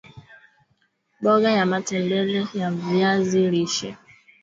mboga 1.19 1.49
ya 1.57 1.65
matembele 1.65 2.41
ya 2.55 2.71
viazi 2.71 3.41
lishe 3.51 3.97